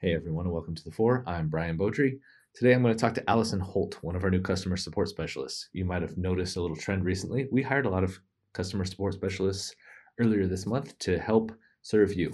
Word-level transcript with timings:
Hey 0.00 0.14
everyone, 0.14 0.46
and 0.46 0.54
welcome 0.54 0.76
to 0.76 0.84
the 0.84 0.92
Four. 0.92 1.24
I'm 1.26 1.48
Brian 1.48 1.76
Beaudry. 1.76 2.20
Today 2.54 2.72
I'm 2.72 2.82
going 2.82 2.94
to 2.94 3.00
talk 3.00 3.14
to 3.14 3.28
Allison 3.28 3.58
Holt, 3.58 3.98
one 4.00 4.14
of 4.14 4.22
our 4.22 4.30
new 4.30 4.40
customer 4.40 4.76
support 4.76 5.08
specialists. 5.08 5.70
You 5.72 5.84
might 5.84 6.02
have 6.02 6.16
noticed 6.16 6.56
a 6.56 6.62
little 6.62 6.76
trend 6.76 7.04
recently. 7.04 7.48
We 7.50 7.62
hired 7.62 7.84
a 7.84 7.90
lot 7.90 8.04
of 8.04 8.20
customer 8.52 8.84
support 8.84 9.14
specialists 9.14 9.74
earlier 10.20 10.46
this 10.46 10.66
month 10.66 10.96
to 11.00 11.18
help 11.18 11.50
serve 11.82 12.14
you. 12.14 12.32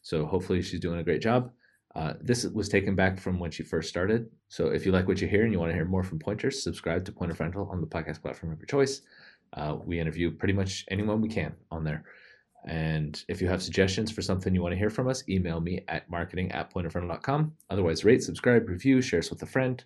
So 0.00 0.24
hopefully 0.24 0.62
she's 0.62 0.80
doing 0.80 1.00
a 1.00 1.04
great 1.04 1.20
job. 1.20 1.50
Uh, 1.94 2.14
this 2.22 2.44
was 2.44 2.70
taken 2.70 2.96
back 2.96 3.20
from 3.20 3.38
when 3.38 3.50
she 3.50 3.62
first 3.62 3.90
started. 3.90 4.30
So 4.48 4.68
if 4.68 4.86
you 4.86 4.92
like 4.92 5.06
what 5.06 5.20
you 5.20 5.28
hear 5.28 5.42
and 5.42 5.52
you 5.52 5.58
want 5.58 5.68
to 5.68 5.76
hear 5.76 5.84
more 5.84 6.02
from 6.02 6.18
Pointers, 6.18 6.62
subscribe 6.62 7.04
to 7.04 7.12
Point 7.12 7.30
of 7.30 7.40
Rental 7.40 7.68
on 7.70 7.82
the 7.82 7.86
podcast 7.86 8.22
platform 8.22 8.52
of 8.52 8.58
your 8.58 8.64
choice. 8.64 9.02
Uh, 9.52 9.76
we 9.84 10.00
interview 10.00 10.30
pretty 10.30 10.54
much 10.54 10.86
anyone 10.90 11.20
we 11.20 11.28
can 11.28 11.54
on 11.70 11.84
there. 11.84 12.04
And 12.66 13.24
if 13.28 13.40
you 13.42 13.48
have 13.48 13.62
suggestions 13.62 14.12
for 14.12 14.22
something 14.22 14.54
you 14.54 14.62
want 14.62 14.72
to 14.72 14.78
hear 14.78 14.90
from 14.90 15.08
us, 15.08 15.28
email 15.28 15.60
me 15.60 15.84
at 15.88 16.08
marketing 16.08 16.52
at 16.52 16.72
pointofrental.com. 16.72 17.52
Otherwise, 17.70 18.04
rate, 18.04 18.22
subscribe, 18.22 18.68
review, 18.68 19.02
share 19.02 19.18
us 19.18 19.30
with 19.30 19.42
a 19.42 19.46
friend. 19.46 19.82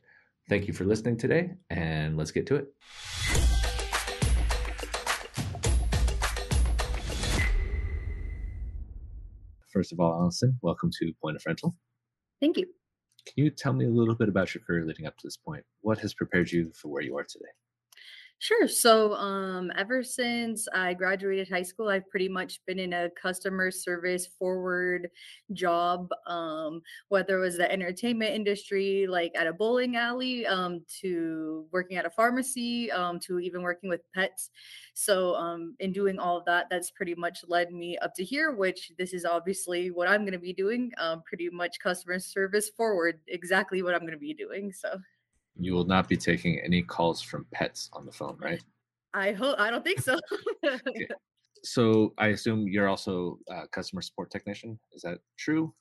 Thank 0.48 0.69
you 0.69 0.75
for 0.75 0.84
listening 0.84 1.17
today, 1.17 1.55
and 1.70 2.17
let's 2.17 2.31
get 2.31 2.47
to 2.48 2.57
it. 2.57 2.69
First 9.73 9.93
of 9.93 10.01
all, 10.01 10.20
Allison, 10.20 10.59
welcome 10.62 10.91
to 11.01 11.12
Point 11.20 11.37
of 11.37 11.43
Rental. 11.47 11.75
Thank 12.41 12.56
you. 12.59 12.67
Can 13.27 13.45
you 13.45 13.51
tell 13.51 13.73
me 13.73 13.87
a 13.87 13.91
little 13.91 14.15
bit 14.15 14.29
about 14.29 14.55
your 14.55 14.62
career 14.62 14.84
leading 14.84 15.06
up 15.06 15.17
to 15.19 15.27
this 15.27 15.37
point? 15.37 15.65
What 15.81 15.98
has 15.98 16.15
prepared 16.15 16.53
you 16.53 16.73
for 16.75 16.89
where 16.89 17.03
you 17.03 17.17
are 17.19 17.25
today? 17.25 17.48
Sure. 18.39 18.69
So, 18.69 19.15
um, 19.15 19.73
ever 19.77 20.03
since 20.03 20.69
I 20.75 20.93
graduated 20.93 21.49
high 21.49 21.63
school, 21.63 21.89
I've 21.89 22.09
pretty 22.11 22.29
much 22.29 22.61
been 22.67 22.79
in 22.79 22.93
a 22.93 23.09
customer 23.11 23.71
service 23.71 24.27
forward 24.27 25.09
job, 25.55 26.11
um, 26.27 26.83
whether 27.09 27.39
it 27.39 27.41
was 27.41 27.57
the 27.57 27.71
entertainment 27.73 28.35
industry, 28.35 29.07
like 29.09 29.33
at 29.35 29.47
a 29.47 29.55
bowling 29.55 29.97
alley, 29.97 30.47
um, 30.47 30.85
to 31.01 31.67
working 31.73 31.97
at 31.97 32.05
a 32.05 32.11
pharmacy, 32.11 32.93
um, 32.93 33.19
to 33.20 33.39
even 33.41 33.62
working 33.62 33.89
with 33.89 34.03
pets. 34.12 34.50
So, 34.93 35.34
um, 35.34 35.75
in 35.81 35.93
doing 35.93 36.19
all 36.19 36.37
of 36.37 36.45
that, 36.45 36.67
that's 36.69 36.91
pretty 36.91 37.15
much 37.15 37.39
led 37.48 37.73
me 37.73 37.97
up 37.98 38.15
to 38.17 38.25
here, 38.25 38.53
which 38.53 38.93
this 38.98 39.15
is 39.15 39.25
obviously 39.25 39.91
what 39.91 40.09
I'm 40.09 40.23
going 40.23 40.33
to 40.33 40.39
be 40.39 40.53
doing, 40.53 40.93
um, 40.98 41.23
pretty 41.25 41.48
much 41.48 41.81
customer 41.81 42.19
service 42.19 42.69
forward, 42.69 43.19
exactly 43.28 43.83
what 43.83 43.95
I'm 43.95 44.00
going 44.00 44.12
to 44.12 44.19
be 44.19 44.34
doing. 44.34 44.73
So, 44.73 44.98
you 45.59 45.73
will 45.75 45.85
not 45.85 46.09
be 46.09 46.17
taking 46.17 46.61
any 46.61 46.83
calls 46.83 47.23
from 47.23 47.47
pets 47.53 47.91
on 47.93 48.07
the 48.07 48.12
phone, 48.12 48.37
right? 48.41 48.62
I 49.15 49.33
hope 49.33 49.59
I 49.59 49.71
don't 49.71 49.85
think 49.85 50.01
so. 50.01 50.19
okay. 50.65 51.09
So 51.65 52.15
I 52.17 52.29
assume 52.29 52.69
you're 52.69 52.87
also 52.87 53.41
a 53.49 53.67
customer 53.67 54.01
support 54.01 54.31
technician. 54.31 54.79
Is 54.93 55.03
that 55.03 55.19
true? 55.37 55.75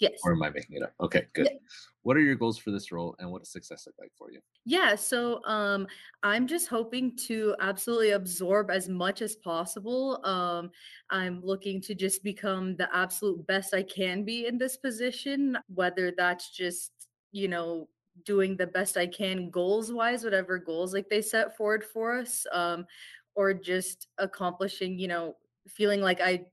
Yes. 0.00 0.18
Or 0.24 0.32
am 0.32 0.42
I 0.42 0.50
making 0.50 0.74
it 0.76 0.82
up? 0.82 0.94
Okay, 1.00 1.28
good. 1.32 1.46
Yeah. 1.46 1.58
What 2.02 2.16
are 2.16 2.20
your 2.20 2.34
goals 2.34 2.58
for 2.58 2.72
this 2.72 2.90
role 2.90 3.14
and 3.20 3.30
what 3.30 3.42
does 3.42 3.52
success 3.52 3.86
look 3.86 3.94
like 4.00 4.10
for 4.18 4.32
you? 4.32 4.40
Yeah, 4.64 4.96
so 4.96 5.44
um 5.44 5.86
I'm 6.24 6.48
just 6.48 6.66
hoping 6.66 7.14
to 7.28 7.54
absolutely 7.60 8.10
absorb 8.10 8.68
as 8.72 8.88
much 8.88 9.22
as 9.22 9.36
possible. 9.36 10.20
Um 10.26 10.72
I'm 11.10 11.40
looking 11.44 11.80
to 11.82 11.94
just 11.94 12.24
become 12.24 12.74
the 12.74 12.88
absolute 12.92 13.46
best 13.46 13.74
I 13.74 13.84
can 13.84 14.24
be 14.24 14.46
in 14.46 14.58
this 14.58 14.76
position, 14.76 15.56
whether 15.72 16.12
that's 16.16 16.50
just, 16.50 16.90
you 17.30 17.46
know, 17.46 17.88
doing 18.24 18.56
the 18.56 18.66
best 18.66 18.96
I 18.96 19.06
can 19.06 19.50
goals 19.50 19.92
wise, 19.92 20.24
whatever 20.24 20.58
goals 20.58 20.94
like 20.94 21.08
they 21.08 21.22
set 21.22 21.56
forward 21.56 21.84
for 21.84 22.18
us, 22.18 22.46
um, 22.52 22.86
or 23.34 23.54
just 23.54 24.08
accomplishing, 24.18 24.98
you 24.98 25.08
know, 25.08 25.36
feeling 25.68 26.00
like 26.00 26.20
I 26.20 26.46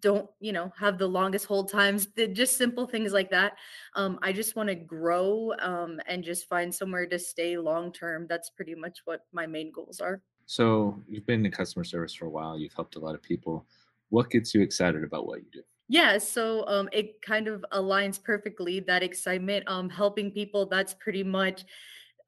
don't, 0.00 0.28
you 0.40 0.52
know, 0.52 0.72
have 0.78 0.98
the 0.98 1.06
longest 1.06 1.46
hold 1.46 1.70
times, 1.70 2.08
the, 2.16 2.26
just 2.26 2.56
simple 2.56 2.86
things 2.86 3.12
like 3.12 3.30
that. 3.30 3.54
Um, 3.94 4.18
I 4.22 4.32
just 4.32 4.56
want 4.56 4.68
to 4.68 4.74
grow 4.74 5.52
um, 5.60 6.00
and 6.06 6.22
just 6.22 6.48
find 6.48 6.74
somewhere 6.74 7.06
to 7.06 7.18
stay 7.18 7.56
long 7.56 7.92
term. 7.92 8.26
That's 8.28 8.50
pretty 8.50 8.74
much 8.74 9.00
what 9.04 9.22
my 9.32 9.46
main 9.46 9.72
goals 9.72 10.00
are. 10.00 10.20
So 10.46 11.02
you've 11.08 11.26
been 11.26 11.44
in 11.44 11.50
customer 11.50 11.84
service 11.84 12.14
for 12.14 12.26
a 12.26 12.30
while. 12.30 12.58
You've 12.58 12.74
helped 12.74 12.96
a 12.96 13.00
lot 13.00 13.14
of 13.14 13.22
people. 13.22 13.66
What 14.10 14.30
gets 14.30 14.54
you 14.54 14.62
excited 14.62 15.02
about 15.02 15.26
what 15.26 15.40
you 15.40 15.50
do? 15.52 15.62
Yeah, 15.88 16.18
so 16.18 16.66
um 16.66 16.88
it 16.92 17.22
kind 17.22 17.46
of 17.48 17.64
aligns 17.72 18.22
perfectly 18.22 18.80
that 18.80 19.02
excitement 19.02 19.64
um 19.68 19.88
helping 19.88 20.30
people 20.32 20.66
that's 20.66 20.94
pretty 20.94 21.22
much 21.22 21.64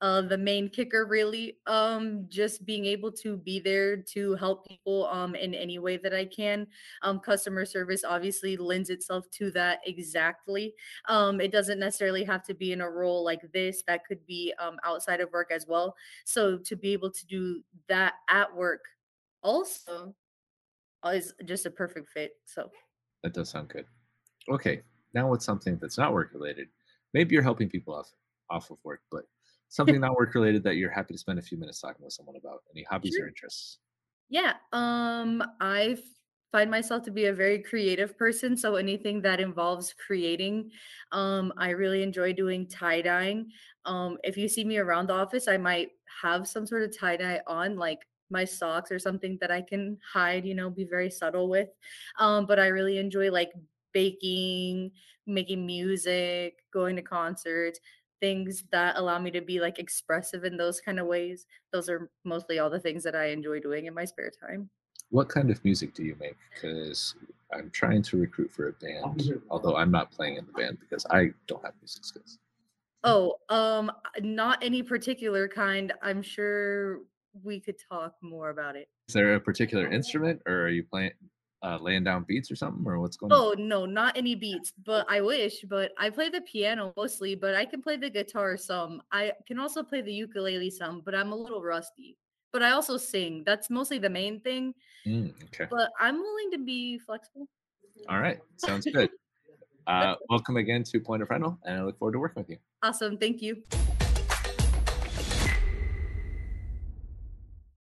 uh 0.01 0.21
the 0.21 0.37
main 0.37 0.69
kicker 0.69 1.05
really 1.05 1.57
um 1.67 2.25
just 2.29 2.65
being 2.65 2.85
able 2.85 3.11
to 3.11 3.35
be 3.35 3.59
there 3.59 3.97
to 3.97 4.35
help 4.35 4.65
people 4.65 5.07
um 5.07 5.35
in 5.35 5.53
any 5.53 5.77
way 5.77 5.97
that 5.97 6.13
I 6.13 6.23
can. 6.25 6.67
Um 7.01 7.19
customer 7.19 7.65
service 7.65 8.03
obviously 8.05 8.55
lends 8.55 8.89
itself 8.89 9.29
to 9.31 9.51
that 9.51 9.79
exactly. 9.85 10.73
Um 11.09 11.41
it 11.41 11.51
doesn't 11.51 11.79
necessarily 11.79 12.23
have 12.23 12.43
to 12.45 12.53
be 12.53 12.71
in 12.71 12.79
a 12.81 12.89
role 12.89 13.25
like 13.25 13.41
this 13.51 13.83
that 13.87 14.05
could 14.05 14.25
be 14.25 14.53
um 14.57 14.77
outside 14.85 15.19
of 15.19 15.31
work 15.33 15.51
as 15.51 15.65
well. 15.67 15.95
So 16.25 16.57
to 16.59 16.75
be 16.77 16.93
able 16.93 17.11
to 17.11 17.25
do 17.25 17.61
that 17.89 18.13
at 18.29 18.55
work 18.55 18.81
also 19.43 20.15
is 21.05 21.33
just 21.45 21.65
a 21.65 21.71
perfect 21.71 22.09
fit 22.09 22.33
so 22.45 22.69
that 23.23 23.33
does 23.33 23.49
sound 23.49 23.69
good. 23.69 23.85
Okay, 24.49 24.81
now 25.13 25.29
what's 25.29 25.45
something 25.45 25.77
that's 25.81 25.97
not 25.97 26.13
work 26.13 26.31
related? 26.33 26.67
Maybe 27.13 27.33
you're 27.33 27.43
helping 27.43 27.69
people 27.69 27.93
off 27.93 28.11
off 28.49 28.71
of 28.71 28.77
work, 28.83 29.01
but 29.11 29.23
something 29.69 29.99
not 29.99 30.15
work 30.15 30.33
related 30.33 30.63
that 30.63 30.75
you're 30.75 30.89
happy 30.89 31.13
to 31.13 31.19
spend 31.19 31.39
a 31.39 31.43
few 31.43 31.57
minutes 31.57 31.81
talking 31.81 32.03
with 32.03 32.13
someone 32.13 32.35
about. 32.35 32.63
Any 32.73 32.83
hobbies 32.89 33.15
sure. 33.15 33.25
or 33.25 33.27
interests? 33.27 33.79
Yeah, 34.29 34.53
um, 34.73 35.43
I 35.59 35.97
find 36.51 36.69
myself 36.69 37.03
to 37.03 37.11
be 37.11 37.25
a 37.25 37.33
very 37.33 37.59
creative 37.59 38.17
person, 38.17 38.57
so 38.57 38.75
anything 38.75 39.21
that 39.21 39.39
involves 39.39 39.93
creating, 39.93 40.71
um, 41.11 41.53
I 41.57 41.69
really 41.71 42.03
enjoy 42.03 42.33
doing 42.33 42.67
tie 42.67 43.01
dyeing. 43.01 43.51
Um, 43.85 44.17
if 44.23 44.37
you 44.37 44.47
see 44.47 44.63
me 44.63 44.77
around 44.77 45.07
the 45.07 45.13
office, 45.13 45.47
I 45.47 45.57
might 45.57 45.89
have 46.21 46.47
some 46.47 46.65
sort 46.65 46.83
of 46.83 46.97
tie 46.97 47.17
dye 47.17 47.41
on, 47.47 47.75
like 47.75 47.99
my 48.29 48.45
socks 48.45 48.91
or 48.91 48.99
something 48.99 49.37
that 49.41 49.51
I 49.51 49.61
can 49.61 49.97
hide, 50.13 50.45
you 50.45 50.55
know, 50.55 50.69
be 50.69 50.85
very 50.85 51.09
subtle 51.09 51.49
with. 51.49 51.69
Um, 52.19 52.45
but 52.45 52.59
I 52.59 52.67
really 52.67 52.97
enjoy 52.97 53.31
like 53.31 53.51
baking, 53.93 54.91
making 55.25 55.65
music, 55.65 56.59
going 56.71 56.95
to 56.95 57.01
concerts, 57.01 57.79
things 58.19 58.63
that 58.71 58.97
allow 58.97 59.19
me 59.19 59.31
to 59.31 59.41
be 59.41 59.59
like 59.59 59.79
expressive 59.79 60.43
in 60.43 60.57
those 60.57 60.81
kind 60.81 60.99
of 60.99 61.07
ways. 61.07 61.45
Those 61.71 61.89
are 61.89 62.09
mostly 62.23 62.59
all 62.59 62.69
the 62.69 62.79
things 62.79 63.03
that 63.03 63.15
I 63.15 63.27
enjoy 63.27 63.59
doing 63.59 63.85
in 63.85 63.93
my 63.93 64.05
spare 64.05 64.31
time. 64.31 64.69
What 65.09 65.29
kind 65.29 65.49
of 65.49 65.63
music 65.65 65.93
do 65.93 66.03
you 66.03 66.15
make? 66.19 66.37
Because 66.53 67.15
I'm 67.51 67.71
trying 67.71 68.03
to 68.03 68.17
recruit 68.17 68.51
for 68.51 68.67
a 68.67 68.73
band, 68.73 69.41
although 69.49 69.75
I'm 69.75 69.89
not 69.89 70.11
playing 70.11 70.35
in 70.37 70.45
the 70.45 70.51
band 70.51 70.77
because 70.79 71.05
I 71.09 71.29
don't 71.47 71.63
have 71.65 71.73
music 71.81 72.05
skills. 72.05 72.37
Oh, 73.03 73.37
um, 73.47 73.91
not 74.21 74.61
any 74.61 74.83
particular 74.83 75.47
kind. 75.47 75.93
I'm 76.03 76.21
sure 76.21 76.99
we 77.43 77.59
could 77.59 77.75
talk 77.89 78.13
more 78.21 78.49
about 78.49 78.75
it. 78.75 78.87
Is 79.07 79.13
there 79.13 79.35
a 79.35 79.39
particular 79.39 79.91
instrument, 79.91 80.41
or 80.45 80.63
are 80.63 80.69
you 80.69 80.83
playing, 80.83 81.11
uh, 81.63 81.77
laying 81.81 82.03
down 82.03 82.25
beats 82.27 82.51
or 82.51 82.55
something, 82.55 82.85
or 82.85 82.99
what's 82.99 83.17
going 83.17 83.31
oh, 83.31 83.51
on? 83.51 83.55
Oh 83.59 83.61
no, 83.61 83.85
not 83.85 84.17
any 84.17 84.35
beats, 84.35 84.73
but 84.85 85.05
I 85.09 85.21
wish. 85.21 85.61
But 85.67 85.91
I 85.97 86.09
play 86.09 86.29
the 86.29 86.41
piano 86.41 86.93
mostly, 86.95 87.35
but 87.35 87.55
I 87.55 87.65
can 87.65 87.81
play 87.81 87.97
the 87.97 88.09
guitar 88.09 88.57
some. 88.57 89.01
I 89.11 89.33
can 89.47 89.59
also 89.59 89.83
play 89.83 90.01
the 90.01 90.13
ukulele 90.13 90.69
some, 90.69 91.01
but 91.03 91.15
I'm 91.15 91.31
a 91.31 91.35
little 91.35 91.61
rusty. 91.61 92.17
But 92.51 92.63
I 92.63 92.71
also 92.71 92.97
sing. 92.97 93.43
That's 93.45 93.69
mostly 93.69 93.99
the 93.99 94.09
main 94.09 94.39
thing. 94.39 94.73
Mm, 95.05 95.33
okay. 95.45 95.67
But 95.69 95.91
I'm 95.99 96.17
willing 96.17 96.51
to 96.51 96.57
be 96.57 96.97
flexible. 96.97 97.47
All 98.07 98.19
right, 98.19 98.39
sounds 98.57 98.87
good. 98.91 99.09
uh, 99.87 100.15
welcome 100.29 100.57
again 100.57 100.83
to 100.83 100.99
Point 100.99 101.21
of 101.21 101.29
Rental, 101.29 101.59
and 101.65 101.79
I 101.79 101.83
look 101.83 101.99
forward 101.99 102.13
to 102.13 102.19
working 102.19 102.41
with 102.41 102.49
you. 102.49 102.57
Awesome, 102.81 103.17
thank 103.17 103.41
you. 103.41 103.61